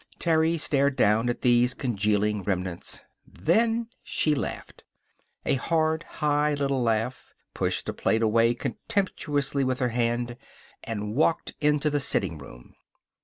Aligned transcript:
Terry 0.17 0.57
stared 0.57 0.95
down 0.95 1.29
at 1.29 1.43
these 1.43 1.75
congealing 1.75 2.41
remnants. 2.41 3.01
Then 3.23 3.87
she 4.01 4.33
laughed, 4.33 4.83
a 5.45 5.53
hard 5.53 6.01
high 6.01 6.55
little 6.55 6.81
laugh, 6.81 7.35
pushed 7.53 7.87
a 7.87 7.93
plate 7.93 8.23
away 8.23 8.55
contemptuously 8.55 9.63
with 9.63 9.77
her 9.77 9.89
hand, 9.89 10.37
and 10.83 11.13
walked 11.13 11.53
into 11.61 11.91
the 11.91 11.99
sitting 11.99 12.39
room. 12.39 12.73